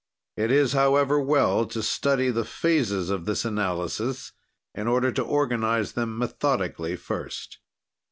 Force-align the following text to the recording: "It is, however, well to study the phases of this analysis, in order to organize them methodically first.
"It 0.35 0.51
is, 0.51 0.73
however, 0.73 1.19
well 1.19 1.67
to 1.67 1.83
study 1.83 2.31
the 2.31 2.43
phases 2.43 3.11
of 3.11 3.25
this 3.25 3.45
analysis, 3.45 4.31
in 4.73 4.87
order 4.87 5.11
to 5.11 5.21
organize 5.21 5.91
them 5.91 6.17
methodically 6.17 6.95
first. 6.95 7.59